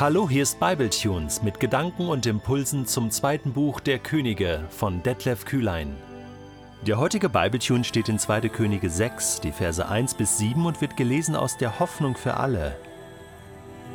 [0.00, 5.44] Hallo, hier ist Bibletunes mit Gedanken und Impulsen zum zweiten Buch der Könige von Detlef
[5.44, 5.94] Kühlein.
[6.86, 8.48] Der heutige Bibletune steht in 2.
[8.48, 12.78] Könige 6, die Verse 1 bis 7 und wird gelesen aus der Hoffnung für alle.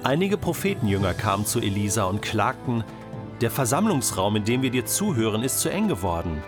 [0.04, 2.84] Einige Prophetenjünger kamen zu Elisa und klagten:
[3.42, 6.44] Der Versammlungsraum, in dem wir dir zuhören, ist zu eng geworden.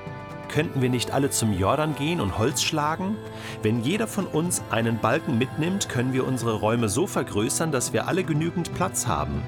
[0.50, 3.18] Könnten wir nicht alle zum Jordan gehen und Holz schlagen?
[3.62, 8.08] Wenn jeder von uns einen Balken mitnimmt, können wir unsere Räume so vergrößern, dass wir
[8.08, 9.42] alle genügend Platz haben.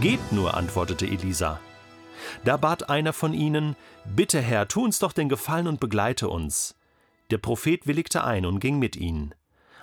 [0.00, 1.60] Geht nur, antwortete Elisa.
[2.44, 6.74] Da bat einer von ihnen, Bitte Herr, tu uns doch den Gefallen und begleite uns.
[7.30, 9.34] Der Prophet willigte ein und ging mit ihnen.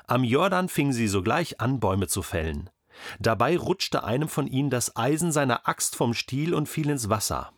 [0.07, 2.69] Am Jordan fingen sie sogleich an, Bäume zu fällen.
[3.19, 7.53] Dabei rutschte einem von ihnen das Eisen seiner Axt vom Stiel und fiel ins Wasser.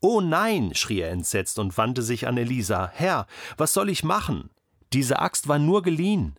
[0.00, 2.90] Oh nein, schrie er entsetzt und wandte sich an Elisa.
[2.94, 4.50] Herr, was soll ich machen?
[4.92, 6.36] Diese Axt war nur geliehen.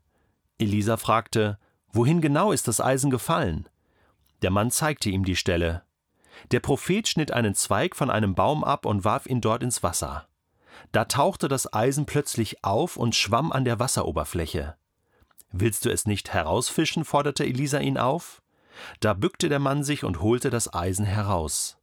[0.57, 1.57] Elisa fragte,
[1.93, 3.67] Wohin genau ist das Eisen gefallen?
[4.41, 5.83] Der Mann zeigte ihm die Stelle.
[6.51, 10.27] Der Prophet schnitt einen Zweig von einem Baum ab und warf ihn dort ins Wasser.
[10.91, 14.75] Da tauchte das Eisen plötzlich auf und schwamm an der Wasseroberfläche.
[15.51, 17.05] Willst du es nicht herausfischen?
[17.05, 18.41] forderte Elisa ihn auf.
[18.99, 21.77] Da bückte der Mann sich und holte das Eisen heraus.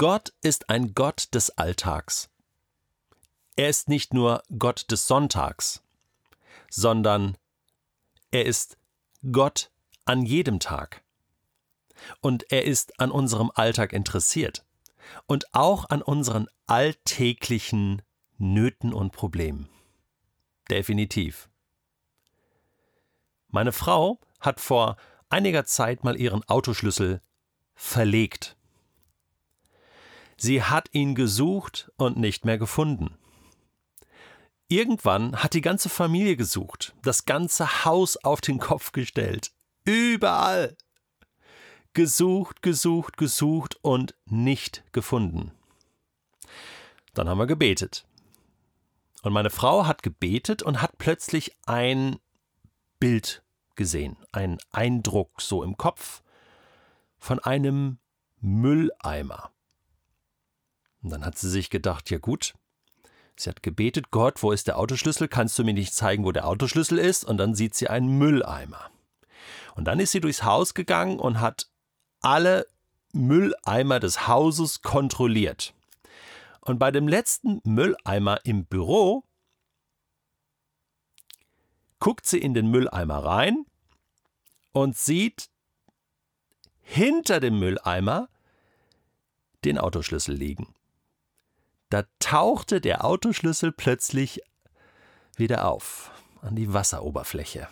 [0.00, 2.30] Gott ist ein Gott des Alltags.
[3.54, 5.82] Er ist nicht nur Gott des Sonntags,
[6.70, 7.36] sondern
[8.30, 8.78] er ist
[9.30, 9.70] Gott
[10.06, 11.04] an jedem Tag.
[12.22, 14.64] Und er ist an unserem Alltag interessiert
[15.26, 18.00] und auch an unseren alltäglichen
[18.38, 19.68] Nöten und Problemen.
[20.70, 21.50] Definitiv.
[23.48, 24.96] Meine Frau hat vor
[25.28, 27.20] einiger Zeit mal ihren Autoschlüssel
[27.74, 28.56] verlegt.
[30.42, 33.14] Sie hat ihn gesucht und nicht mehr gefunden.
[34.68, 39.52] Irgendwann hat die ganze Familie gesucht, das ganze Haus auf den Kopf gestellt.
[39.84, 40.78] Überall.
[41.92, 45.52] Gesucht, gesucht, gesucht und nicht gefunden.
[47.12, 48.06] Dann haben wir gebetet.
[49.22, 52.18] Und meine Frau hat gebetet und hat plötzlich ein
[52.98, 53.42] Bild
[53.74, 56.22] gesehen, einen Eindruck so im Kopf
[57.18, 57.98] von einem
[58.40, 59.50] Mülleimer.
[61.02, 62.54] Und dann hat sie sich gedacht, ja gut,
[63.36, 65.28] sie hat gebetet, Gott, wo ist der Autoschlüssel?
[65.28, 67.24] Kannst du mir nicht zeigen, wo der Autoschlüssel ist?
[67.24, 68.90] Und dann sieht sie einen Mülleimer.
[69.74, 71.70] Und dann ist sie durchs Haus gegangen und hat
[72.20, 72.66] alle
[73.12, 75.74] Mülleimer des Hauses kontrolliert.
[76.60, 79.24] Und bei dem letzten Mülleimer im Büro
[81.98, 83.64] guckt sie in den Mülleimer rein
[84.72, 85.48] und sieht
[86.80, 88.28] hinter dem Mülleimer
[89.64, 90.74] den Autoschlüssel liegen.
[91.90, 94.40] Da tauchte der Autoschlüssel plötzlich
[95.36, 97.68] wieder auf an die Wasseroberfläche.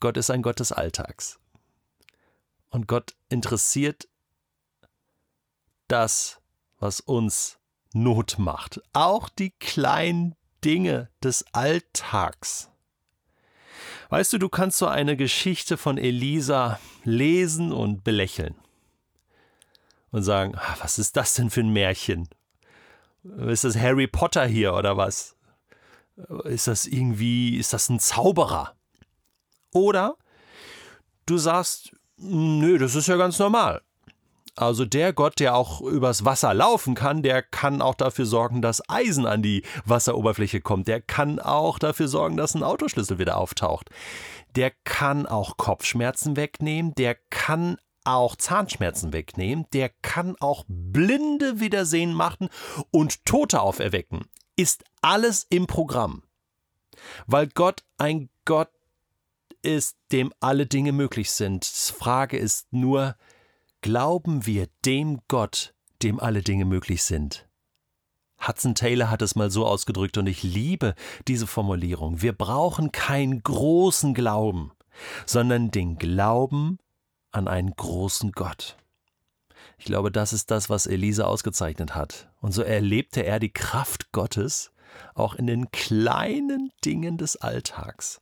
[0.00, 1.38] Gott ist ein Gott des Alltags.
[2.70, 4.08] Und Gott interessiert
[5.88, 6.40] das,
[6.78, 7.58] was uns
[7.92, 8.80] Not macht.
[8.92, 12.70] Auch die kleinen Dinge des Alltags.
[14.08, 18.54] Weißt du, du kannst so eine Geschichte von Elisa lesen und belächeln
[20.10, 22.28] und sagen, ah, was ist das denn für ein Märchen?
[23.46, 25.36] Ist das Harry Potter hier oder was?
[26.44, 28.74] Ist das irgendwie, ist das ein Zauberer?
[29.72, 30.16] Oder
[31.26, 33.82] du sagst, nö, das ist ja ganz normal.
[34.56, 38.82] Also der Gott, der auch übers Wasser laufen kann, der kann auch dafür sorgen, dass
[38.88, 40.88] Eisen an die Wasseroberfläche kommt.
[40.88, 43.88] Der kann auch dafür sorgen, dass ein Autoschlüssel wieder auftaucht.
[44.56, 46.92] Der kann auch Kopfschmerzen wegnehmen.
[46.96, 47.76] Der kann
[48.08, 52.48] auch Zahnschmerzen wegnehmen, der kann auch Blinde wiedersehen machen
[52.90, 54.24] und Tote auferwecken.
[54.56, 56.22] Ist alles im Programm.
[57.26, 58.70] Weil Gott ein Gott
[59.62, 61.64] ist, dem alle Dinge möglich sind.
[61.64, 63.16] Frage ist nur,
[63.82, 67.48] glauben wir dem Gott, dem alle Dinge möglich sind?
[68.46, 70.94] Hudson Taylor hat es mal so ausgedrückt und ich liebe
[71.26, 72.22] diese Formulierung.
[72.22, 74.72] Wir brauchen keinen großen Glauben,
[75.26, 76.78] sondern den Glauben
[77.30, 78.76] an einen großen Gott.
[79.78, 82.28] Ich glaube, das ist das, was Elisa ausgezeichnet hat.
[82.40, 84.72] Und so erlebte er die Kraft Gottes
[85.14, 88.20] auch in den kleinen Dingen des Alltags.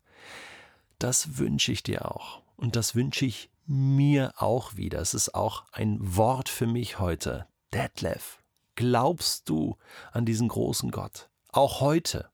[0.98, 2.42] Das wünsche ich dir auch.
[2.56, 5.00] Und das wünsche ich mir auch wieder.
[5.00, 7.46] Es ist auch ein Wort für mich heute.
[7.72, 8.38] Detlef,
[8.74, 9.76] glaubst du
[10.12, 11.28] an diesen großen Gott?
[11.52, 12.30] Auch heute.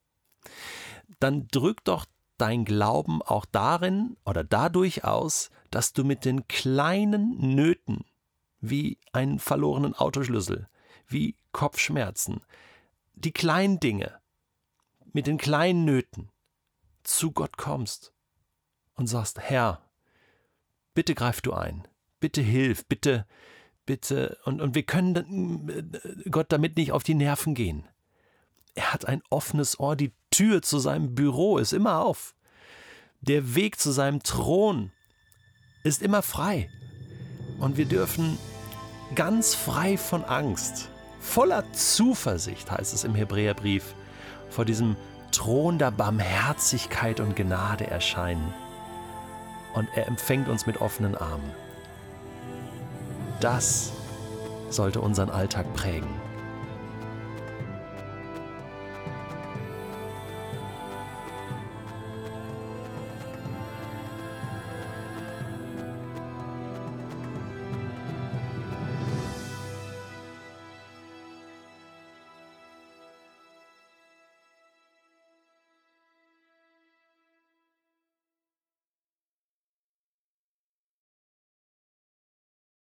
[1.21, 2.05] Dann drück doch
[2.43, 8.05] dein Glauben auch darin oder dadurch aus, dass du mit den kleinen Nöten,
[8.61, 10.69] wie einen verlorenen Autoschlüssel,
[11.07, 12.41] wie Kopfschmerzen,
[13.15, 14.19] die kleinen Dinge,
[15.13, 16.31] mit den kleinen Nöten
[17.05, 18.13] zu Gott kommst
[18.95, 19.89] und sagst, Herr,
[20.95, 21.87] bitte greif du ein.
[22.19, 23.25] Bitte hilf, bitte,
[23.87, 24.37] bitte.
[24.45, 27.87] Und, und wir können äh, Gott damit nicht auf die Nerven gehen.
[28.75, 32.35] Er hat ein offenes Ohr, die Tür zu seinem Büro ist immer auf.
[33.21, 34.91] Der Weg zu seinem Thron
[35.85, 36.69] ist immer frei.
[37.61, 38.37] Und wir dürfen
[39.15, 40.89] ganz frei von Angst,
[41.21, 43.95] voller Zuversicht, heißt es im Hebräerbrief,
[44.51, 44.97] vor diesem
[45.31, 48.53] Thron der Barmherzigkeit und Gnade erscheinen.
[49.75, 51.51] Und er empfängt uns mit offenen Armen.
[53.41, 53.93] Das
[54.69, 56.22] sollte unseren Alltag prägen.